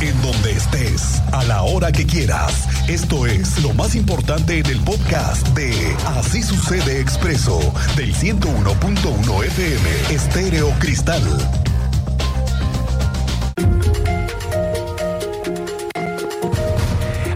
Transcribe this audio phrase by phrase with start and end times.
[0.00, 2.68] en donde estés, a la hora que quieras.
[2.88, 5.72] Esto es lo más importante en el podcast de
[6.06, 7.58] Así sucede expreso
[7.96, 11.22] del 101.1 FM Estéreo Cristal.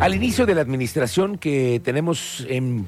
[0.00, 2.86] Al inicio de la administración que tenemos en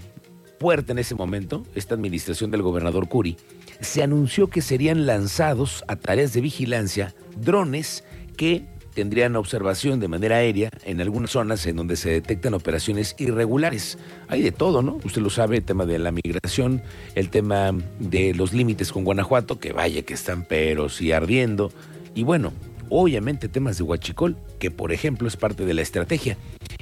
[0.58, 3.36] puerta en ese momento, esta administración del gobernador Curi,
[3.80, 8.04] se anunció que serían lanzados a tareas de vigilancia drones
[8.36, 13.98] que tendrían observación de manera aérea en algunas zonas en donde se detectan operaciones irregulares.
[14.28, 14.98] Hay de todo, ¿no?
[15.04, 16.82] Usted lo sabe, el tema de la migración,
[17.14, 21.72] el tema de los límites con Guanajuato, que vaya que están peros y ardiendo.
[22.14, 22.52] Y bueno,
[22.88, 26.36] obviamente temas de Huachicol, que por ejemplo es parte de la estrategia,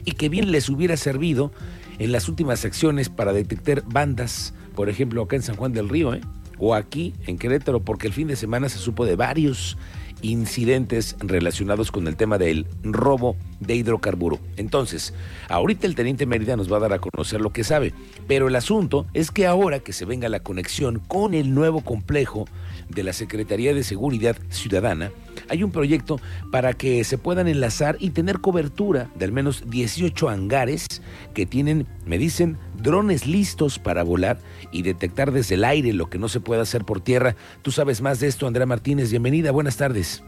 [0.05, 1.53] y que bien les hubiera servido
[1.98, 6.15] en las últimas acciones para detectar bandas, por ejemplo acá en San Juan del Río,
[6.15, 6.20] ¿eh?
[6.59, 9.79] o aquí en Querétaro, porque el fin de semana se supo de varios
[10.23, 14.38] incidentes relacionados con el tema del robo de hidrocarburo.
[14.56, 15.15] Entonces,
[15.48, 17.92] ahorita el teniente Mérida nos va a dar a conocer lo que sabe,
[18.27, 22.47] pero el asunto es que ahora que se venga la conexión con el nuevo complejo
[22.89, 25.12] de la Secretaría de Seguridad Ciudadana,
[25.48, 30.28] hay un proyecto para que se puedan enlazar y tener cobertura de al menos 18
[30.28, 30.86] hangares
[31.34, 34.39] que tienen, me dicen, drones listos para volar
[34.73, 37.36] y detectar desde el aire lo que no se puede hacer por tierra.
[37.62, 39.11] Tú sabes más de esto, Andrea Martínez.
[39.11, 40.23] Bienvenida, buenas tardes.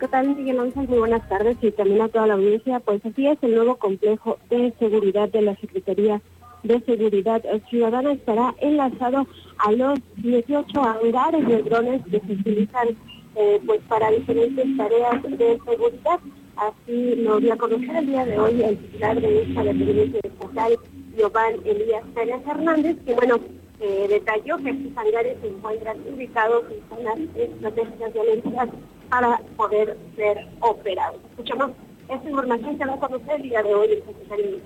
[0.00, 0.88] ¿Qué tal, Miguel Ángel?
[0.88, 2.80] Muy buenas tardes y también a toda la audiencia.
[2.80, 6.20] Pues así es, el nuevo complejo de seguridad de la Secretaría
[6.64, 9.26] de Seguridad Ciudadana estará enlazado
[9.58, 12.88] a los 18 hangares de drones que se utilizan
[13.36, 16.20] eh, pues para diferentes tareas de seguridad.
[16.56, 20.76] Así lo dio a conocer el día de hoy el titular de esta dependencia estatal,
[21.16, 23.38] Giovanni Elías Pérez Hernández, que bueno,
[23.80, 28.68] eh, detalló que estos hangares se encuentran ubicados en zonas estratégicas violentas
[29.08, 31.20] para poder ser operados.
[31.30, 31.70] Escuchamos
[32.08, 34.60] esta información que va a conocer el día de hoy el secretario de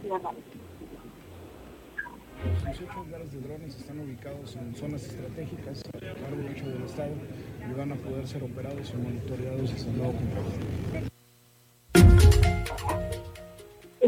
[0.00, 0.38] Ciudadana.
[2.44, 7.12] Los 18 hangares de drones están ubicados en zonas estratégicas a lo largo del estado
[7.68, 11.11] y van a poder ser operados y monitoreados desde el nuevo.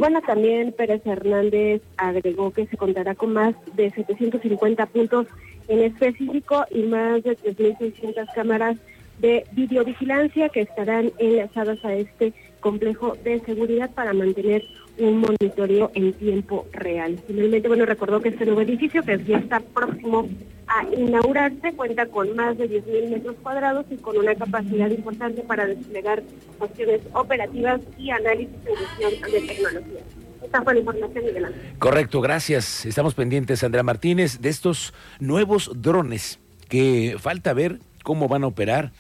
[0.05, 5.27] Bueno, también Pérez Hernández agregó que se contará con más de 750 puntos
[5.67, 8.77] en específico y más de 3.600 cámaras
[9.21, 14.63] de videovigilancia que estarán enlazadas a este complejo de seguridad para mantener
[14.99, 17.19] un monitoreo en tiempo real.
[17.27, 20.29] Finalmente, bueno, recordó que este nuevo edificio, que ya está próximo
[20.67, 25.67] a inaugurarse, cuenta con más de 10.000 metros cuadrados y con una capacidad importante para
[25.67, 26.23] desplegar
[26.59, 30.01] cuestiones operativas y análisis gestión de tecnología.
[30.43, 31.63] Esta fue la información, Miguel Ángel.
[31.79, 32.85] Correcto, gracias.
[32.87, 36.39] Estamos pendientes, Andrea Martínez, de estos nuevos drones
[36.69, 38.93] que falta ver cómo van a operar,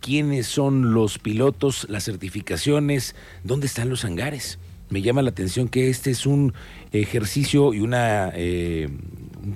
[0.00, 4.58] quiénes son los pilotos, las certificaciones, dónde están los hangares
[4.92, 6.52] me llama la atención que este es un
[6.92, 8.90] ejercicio y una, eh,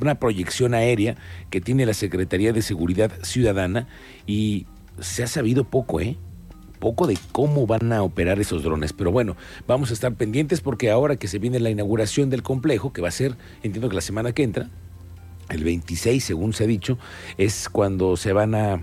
[0.00, 1.16] una proyección aérea
[1.50, 3.88] que tiene la Secretaría de Seguridad Ciudadana
[4.26, 4.66] y
[5.00, 6.16] se ha sabido poco, ¿eh?
[6.78, 8.92] Poco de cómo van a operar esos drones.
[8.92, 9.36] Pero bueno,
[9.66, 13.08] vamos a estar pendientes porque ahora que se viene la inauguración del complejo, que va
[13.08, 14.68] a ser, entiendo que la semana que entra,
[15.48, 16.98] el 26, según se ha dicho,
[17.38, 18.82] es cuando se van a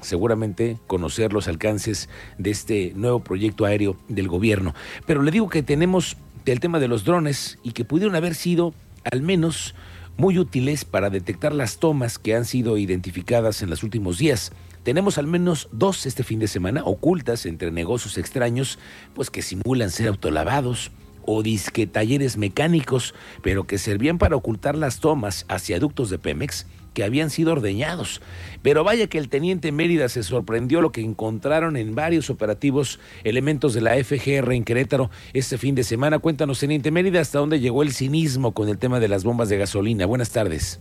[0.00, 2.08] seguramente conocer los alcances
[2.38, 4.74] de este nuevo proyecto aéreo del gobierno.
[5.06, 6.16] Pero le digo que tenemos
[6.46, 8.74] el tema de los drones y que pudieron haber sido
[9.10, 9.74] al menos
[10.18, 14.52] muy útiles para detectar las tomas que han sido identificadas en los últimos días.
[14.82, 18.78] Tenemos al menos dos este fin de semana ocultas entre negocios extraños,
[19.14, 20.90] pues que simulan ser autolavados
[21.24, 26.66] o disque talleres mecánicos, pero que servían para ocultar las tomas hacia ductos de Pemex
[26.98, 28.20] que habían sido ordeñados.
[28.60, 33.72] Pero vaya que el teniente Mérida se sorprendió lo que encontraron en varios operativos elementos
[33.72, 36.18] de la FGR en Querétaro este fin de semana.
[36.18, 39.58] Cuéntanos, teniente Mérida, hasta dónde llegó el cinismo con el tema de las bombas de
[39.58, 40.06] gasolina.
[40.06, 40.80] Buenas tardes.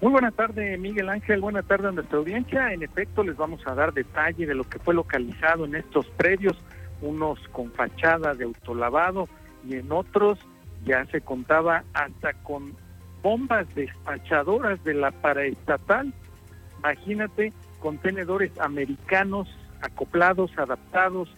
[0.00, 1.42] Muy buenas tardes, Miguel Ángel.
[1.42, 2.72] Buenas tardes a nuestra audiencia.
[2.72, 6.56] En efecto, les vamos a dar detalle de lo que fue localizado en estos predios,
[7.02, 9.28] unos con fachada de autolavado
[9.68, 10.38] y en otros
[10.86, 12.72] ya se contaba hasta con
[13.24, 16.12] bombas despachadoras de la paraestatal.
[16.78, 19.48] Imagínate, contenedores americanos
[19.80, 21.30] acoplados, adaptados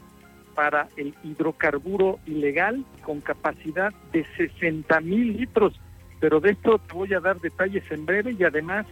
[0.56, 5.80] para el hidrocarburo ilegal con capacidad de 60 mil litros.
[6.18, 8.84] Pero de esto te voy a dar detalles en breve y además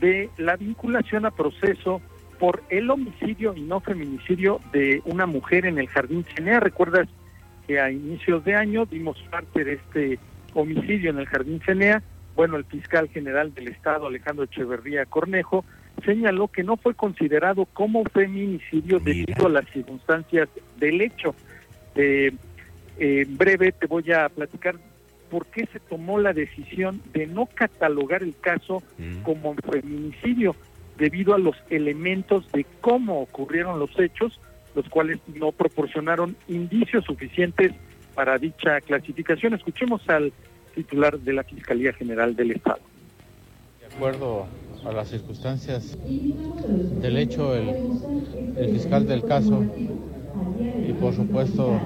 [0.00, 2.02] de la vinculación a proceso
[2.40, 6.58] por el homicidio y no feminicidio de una mujer en el Jardín Cenea.
[6.58, 7.06] Recuerdas
[7.68, 10.18] que a inicios de año dimos parte de este
[10.54, 12.02] homicidio en el Jardín Cenea
[12.34, 15.64] bueno, el fiscal general del Estado, Alejandro Echeverría Cornejo,
[16.04, 20.48] señaló que no fue considerado como feminicidio debido a las circunstancias
[20.78, 21.34] del hecho.
[21.94, 22.32] Eh,
[22.98, 24.76] en breve te voy a platicar
[25.30, 29.22] por qué se tomó la decisión de no catalogar el caso mm.
[29.22, 30.54] como feminicidio
[30.98, 34.38] debido a los elementos de cómo ocurrieron los hechos,
[34.74, 37.72] los cuales no proporcionaron indicios suficientes
[38.14, 39.54] para dicha clasificación.
[39.54, 40.32] Escuchemos al
[40.74, 42.80] titular de la Fiscalía General del Estado.
[43.80, 44.46] De acuerdo
[44.84, 45.96] a las circunstancias
[47.00, 49.64] del hecho, el, fiscal del caso
[50.88, 51.80] y por supuesto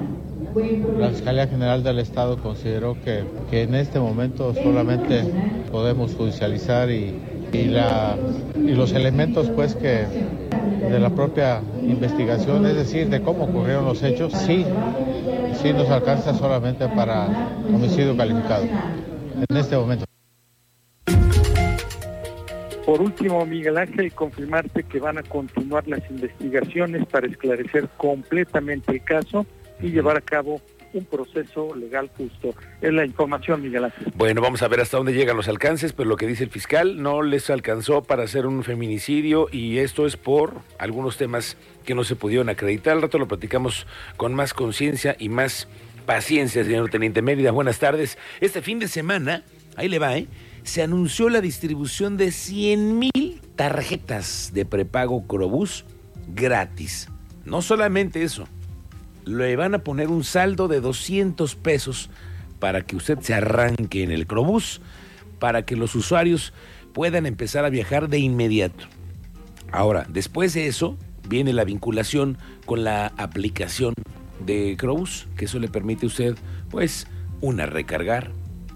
[0.98, 5.22] la Fiscalía General del Estado consideró que, que en este momento solamente
[5.70, 7.14] podemos judicializar y,
[7.52, 8.16] y, la,
[8.54, 10.06] y los elementos pues que
[10.88, 14.64] de la propia investigación, es decir, de cómo ocurrieron los hechos, sí,
[15.66, 17.26] sí nos alcanza solamente para
[17.68, 18.64] homicidio calificado
[19.48, 20.04] en este momento.
[22.84, 29.02] Por último, Miguel Ángel, confirmarte que van a continuar las investigaciones para esclarecer completamente el
[29.02, 29.44] caso
[29.80, 30.60] y llevar a cabo
[30.96, 32.54] un proceso legal justo.
[32.80, 34.12] Es la información, Miguel Ángel.
[34.16, 37.02] Bueno, vamos a ver hasta dónde llegan los alcances, pero lo que dice el fiscal
[37.02, 42.04] no les alcanzó para hacer un feminicidio y esto es por algunos temas que no
[42.04, 42.94] se pudieron acreditar.
[42.94, 45.68] Al rato lo platicamos con más conciencia y más
[46.06, 47.50] paciencia, señor Teniente Mérida.
[47.50, 48.16] Buenas tardes.
[48.40, 49.42] Este fin de semana,
[49.76, 50.26] ahí le va, ¿eh?
[50.62, 55.84] Se anunció la distribución de 100 mil tarjetas de prepago Crobús
[56.28, 57.08] gratis.
[57.44, 58.48] No solamente eso,
[59.26, 62.08] le van a poner un saldo de 200 pesos
[62.60, 64.80] para que usted se arranque en el Crobús,
[65.38, 66.54] para que los usuarios
[66.94, 68.84] puedan empezar a viajar de inmediato.
[69.72, 70.96] Ahora, después de eso,
[71.28, 73.94] viene la vinculación con la aplicación
[74.44, 76.36] de Crobús, que eso le permite a usted,
[76.70, 77.08] pues,
[77.40, 78.30] una recargar,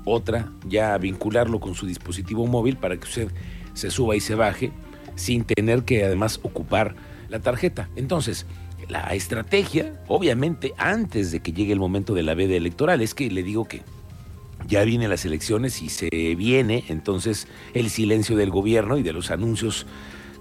[0.04, 3.28] otra ya vincularlo con su dispositivo móvil para que usted
[3.74, 4.72] se suba y se baje
[5.14, 6.94] sin tener que además ocupar
[7.28, 7.88] la tarjeta.
[7.94, 8.46] Entonces,
[8.90, 13.30] la estrategia, obviamente, antes de que llegue el momento de la veda electoral, es que
[13.30, 13.82] le digo que
[14.66, 19.30] ya vienen las elecciones y se viene entonces el silencio del gobierno y de los
[19.30, 19.86] anuncios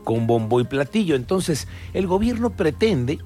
[0.03, 1.15] con bombo y platillo.
[1.15, 3.19] Entonces, el gobierno pretende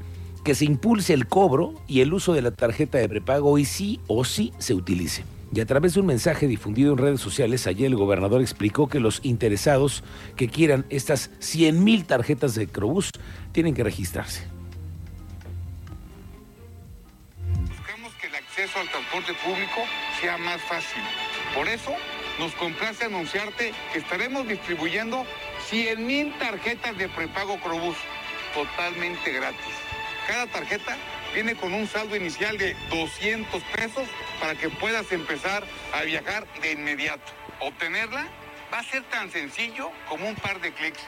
[0.44, 4.00] que se impulse el cobro y el uso de la tarjeta de prepago y sí
[4.08, 5.24] o sí se utilice.
[5.54, 9.00] Y a través de un mensaje difundido en redes sociales, ayer el gobernador explicó que
[9.00, 10.04] los interesados
[10.36, 13.12] que quieran estas 100 mil tarjetas de Crobús
[13.52, 14.53] tienen que registrarse.
[18.80, 19.82] Al transporte público
[20.20, 21.02] sea más fácil.
[21.56, 21.96] Por eso
[22.40, 25.26] nos complace anunciarte que estaremos distribuyendo
[25.68, 27.98] 100 mil tarjetas de prepago Crobús
[28.54, 29.74] totalmente gratis.
[30.28, 30.98] Cada tarjeta
[31.34, 34.08] viene con un saldo inicial de 200 pesos
[34.40, 37.32] para que puedas empezar a viajar de inmediato.
[37.60, 38.26] Obtenerla
[38.74, 41.02] va a ser tan sencillo como un par de clics.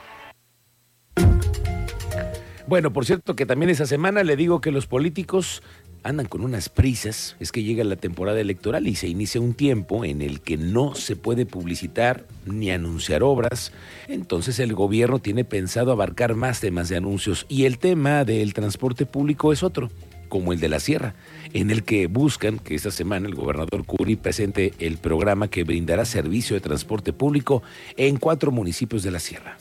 [2.67, 5.61] Bueno, por cierto que también esa semana le digo que los políticos
[6.05, 10.05] andan con unas prisas, es que llega la temporada electoral y se inicia un tiempo
[10.05, 13.71] en el que no se puede publicitar ni anunciar obras,
[14.07, 19.07] entonces el gobierno tiene pensado abarcar más temas de anuncios y el tema del transporte
[19.07, 19.89] público es otro,
[20.29, 21.15] como el de la sierra,
[21.53, 26.05] en el que buscan que esta semana el gobernador Curi presente el programa que brindará
[26.05, 27.63] servicio de transporte público
[27.97, 29.57] en cuatro municipios de la sierra.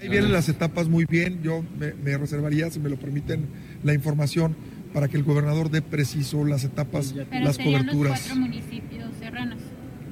[0.00, 1.42] Ahí vienen las etapas muy bien.
[1.42, 3.46] Yo me, reservaría, si me lo permiten,
[3.82, 4.56] la información
[4.92, 8.12] para que el gobernador dé preciso las etapas, las coberturas.
[8.12, 9.58] Los cuatro municipios serranos.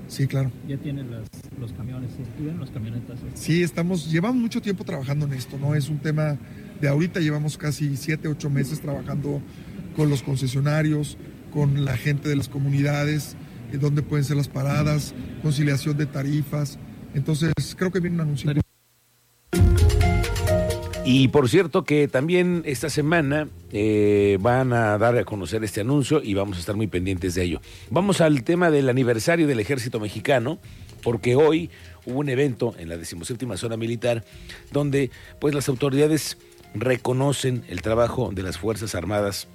[0.08, 0.52] Sí, claro.
[0.68, 1.10] Ya tienen
[1.58, 3.18] los camiones, ¿tienen los camionetas?
[3.34, 5.74] Sí, estamos, llevamos mucho tiempo trabajando en esto, ¿no?
[5.74, 6.36] Es un tema
[6.80, 9.40] de ahorita, llevamos casi siete, ocho meses trabajando
[9.96, 11.16] con los concesionarios,
[11.52, 13.36] con la gente de las comunidades,
[13.72, 16.78] en dónde pueden ser las paradas, conciliación de tarifas.
[17.14, 18.52] Entonces, creo que viene un anuncio.
[21.08, 26.20] Y por cierto que también esta semana eh, van a dar a conocer este anuncio
[26.20, 27.60] y vamos a estar muy pendientes de ello.
[27.90, 30.58] Vamos al tema del aniversario del ejército mexicano,
[31.04, 31.70] porque hoy
[32.06, 34.24] hubo un evento en la decimoséptima zona militar
[34.72, 36.38] donde pues las autoridades
[36.74, 39.46] reconocen el trabajo de las Fuerzas Armadas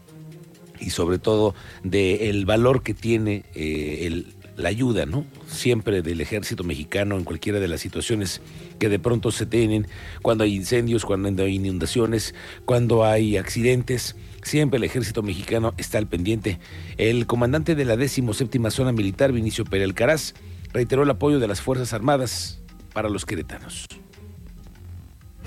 [0.79, 1.53] y sobre todo
[1.83, 5.25] del valor que tiene eh, el la ayuda, ¿no?
[5.47, 8.41] Siempre del ejército mexicano en cualquiera de las situaciones
[8.79, 9.87] que de pronto se tienen,
[10.21, 12.33] cuando hay incendios, cuando hay inundaciones,
[12.65, 16.59] cuando hay accidentes, siempre el ejército mexicano está al pendiente.
[16.97, 20.33] El comandante de la 17 Zona Militar, Vinicio Pérez Caraz,
[20.73, 22.61] reiteró el apoyo de las Fuerzas Armadas
[22.93, 23.87] para los queretanos.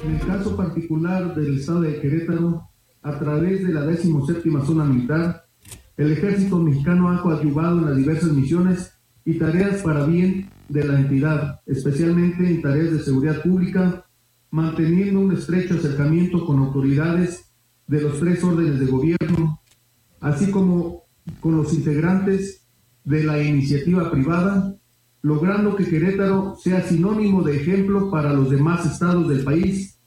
[0.04, 2.68] En el caso particular del estado de Querétaro,
[3.02, 5.46] a través de la 17 Zona Militar,
[5.96, 8.93] el ejército mexicano ha coadyuvado en las diversas misiones
[9.24, 14.04] y tareas para bien de la entidad, especialmente en tareas de seguridad pública,
[14.50, 17.52] manteniendo un estrecho acercamiento con autoridades
[17.86, 19.60] de los tres órdenes de gobierno,
[20.20, 21.04] así como
[21.40, 22.66] con los integrantes
[23.04, 24.76] de la iniciativa privada,
[25.22, 29.98] logrando que Querétaro sea sinónimo de ejemplo para los demás estados del país.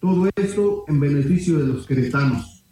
[0.00, 2.64] Todo esto en beneficio de los queretanos.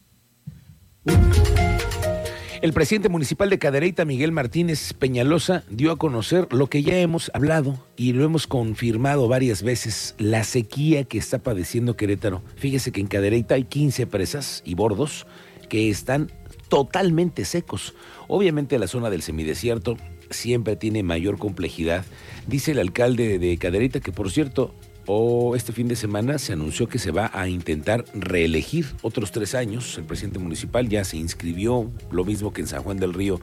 [2.63, 7.31] El presidente municipal de Cadereyta, Miguel Martínez Peñalosa, dio a conocer lo que ya hemos
[7.33, 12.43] hablado y lo hemos confirmado varias veces, la sequía que está padeciendo Querétaro.
[12.57, 15.27] Fíjese que en Cadereyta hay 15 presas y bordos
[15.71, 16.31] que están
[16.69, 17.95] totalmente secos.
[18.29, 19.97] Obviamente la zona del semidesierto
[20.29, 22.05] siempre tiene mayor complejidad.
[22.47, 24.75] Dice el alcalde de Cadereyta que, por cierto,
[25.13, 29.57] o este fin de semana se anunció que se va a intentar reelegir otros tres
[29.57, 29.99] años.
[29.99, 33.41] El presidente municipal ya se inscribió, lo mismo que en San Juan del Río,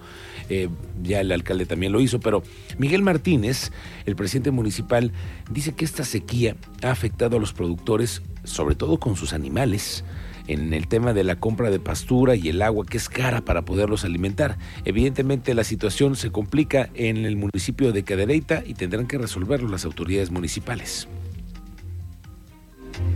[0.48, 0.70] eh,
[1.04, 2.22] ya el alcalde también lo hizo.
[2.22, 2.42] Pero
[2.78, 3.74] Miguel Martínez,
[4.06, 5.12] el presidente municipal,
[5.52, 10.06] dice que esta sequía ha afectado a los productores, sobre todo con sus animales
[10.48, 13.64] en el tema de la compra de pastura y el agua que es cara para
[13.64, 14.58] poderlos alimentar.
[14.86, 19.84] Evidentemente la situación se complica en el municipio de Cadereyta y tendrán que resolverlo las
[19.84, 21.10] autoridades municipales.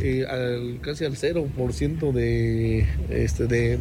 [0.04, 3.78] Eh, al, casi al 0% de, este, de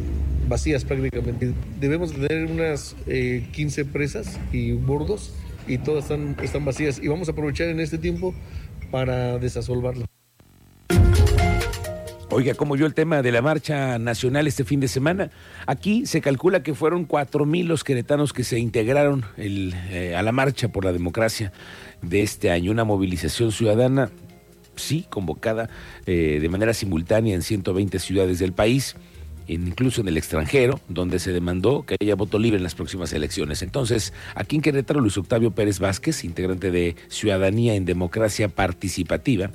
[0.47, 1.53] vacías prácticamente.
[1.79, 5.33] Debemos tener unas 15 eh, presas y bordos
[5.67, 8.35] y todas están, están vacías y vamos a aprovechar en este tiempo
[8.91, 10.05] para desasolvarlo.
[12.33, 15.31] Oiga, como yo el tema de la marcha nacional este fin de semana,
[15.65, 20.31] aquí se calcula que fueron cuatro mil los queretanos que se integraron eh, a la
[20.31, 21.51] marcha por la democracia
[22.01, 24.11] de este año, una movilización ciudadana
[24.81, 25.69] sí, convocada
[26.05, 28.95] eh, de manera simultánea en 120 ciudades del país,
[29.47, 33.61] incluso en el extranjero, donde se demandó que haya voto libre en las próximas elecciones.
[33.61, 39.51] Entonces, aquí en Querétaro, Luis Octavio Pérez Vázquez, integrante de Ciudadanía en Democracia Participativa,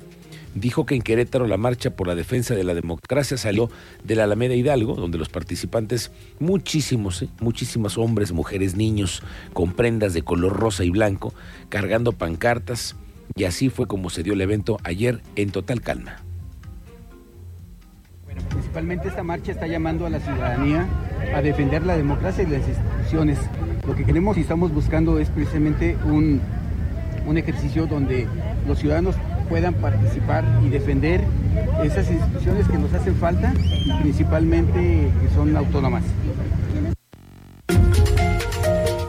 [0.59, 3.69] dijo que en Querétaro la marcha por la defensa de la democracia salió
[4.03, 10.13] de la Alameda Hidalgo, donde los participantes, muchísimos, eh, muchísimos hombres, mujeres, niños, con prendas
[10.13, 11.33] de color rosa y blanco,
[11.69, 12.95] cargando pancartas,
[13.35, 16.17] y así fue como se dio el evento ayer en total calma.
[18.25, 20.87] Bueno, principalmente esta marcha está llamando a la ciudadanía
[21.33, 23.39] a defender la democracia y las instituciones.
[23.85, 26.41] Lo que queremos y estamos buscando es precisamente un,
[27.25, 28.27] un ejercicio donde
[28.67, 29.15] los ciudadanos
[29.49, 31.23] puedan participar y defender
[31.83, 36.03] esas instituciones que nos hacen falta y principalmente que son autónomas.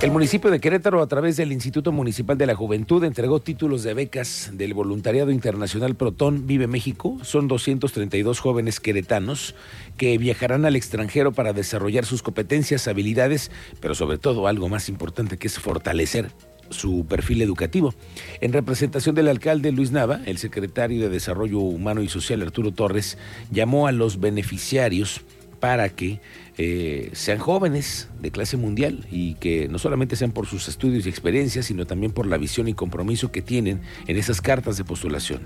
[0.00, 3.94] El municipio de Querétaro, a través del Instituto Municipal de la Juventud, entregó títulos de
[3.94, 7.18] becas del Voluntariado Internacional Protón Vive México.
[7.22, 9.56] Son 232 jóvenes queretanos
[9.96, 13.50] que viajarán al extranjero para desarrollar sus competencias, habilidades,
[13.80, 16.30] pero sobre todo algo más importante que es fortalecer
[16.70, 17.92] su perfil educativo.
[18.40, 23.18] En representación del alcalde Luis Nava, el secretario de Desarrollo Humano y Social Arturo Torres
[23.50, 25.22] llamó a los beneficiarios
[25.60, 26.20] para que
[26.56, 31.08] eh, sean jóvenes de clase mundial y que no solamente sean por sus estudios y
[31.08, 35.40] experiencias, sino también por la visión y compromiso que tienen en esas cartas de postulación.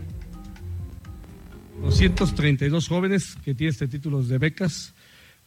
[1.82, 4.94] 232 jóvenes que tienen este títulos de becas,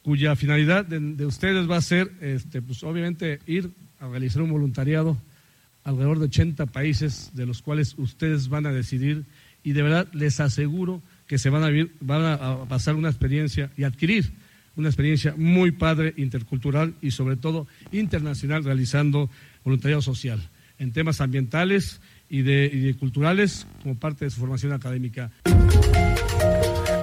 [0.04, 5.18] cuya finalidad de, ustedes va a ser, este, pues obviamente, ir a realizar un voluntariado
[5.84, 9.26] alrededor de 80 países de los cuales ustedes van a decidir
[9.64, 13.72] y de verdad les aseguro que se van a, vivir, van a pasar una experiencia
[13.78, 14.32] y adquirir
[14.76, 19.30] una experiencia muy padre, intercultural y sobre todo internacional realizando
[19.64, 25.32] voluntariado social en temas ambientales y de, culturales como parte de su formación académica.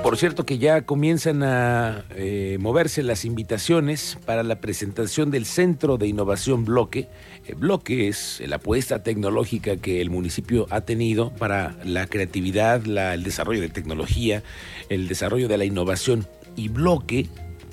[0.03, 5.97] Por cierto que ya comienzan a eh, moverse las invitaciones para la presentación del Centro
[5.97, 7.09] de Innovación Bloque.
[7.47, 13.23] El Bloque es la apuesta tecnológica que el municipio ha tenido para la creatividad, el
[13.23, 14.43] desarrollo de tecnología,
[14.89, 16.27] el desarrollo de la innovación.
[16.57, 17.29] Y Bloque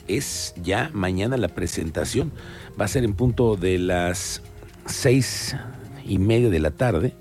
[0.09, 2.31] es ya mañana la presentación.
[2.79, 4.41] Va a ser en punto de las
[4.85, 5.55] seis
[6.05, 7.13] y media de la tarde,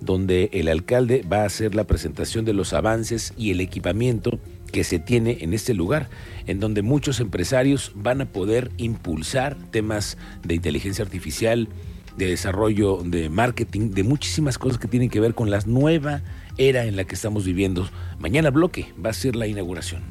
[0.00, 4.38] donde el alcalde va a hacer la presentación de los avances y el equipamiento
[4.72, 6.08] que se tiene en este lugar,
[6.46, 11.68] en donde muchos empresarios van a poder impulsar temas de inteligencia artificial,
[12.16, 16.22] de desarrollo, de marketing, de muchísimas cosas que tienen que ver con la nueva
[16.58, 17.88] era en la que estamos viviendo.
[18.18, 20.02] Mañana bloque va a ser la inauguración.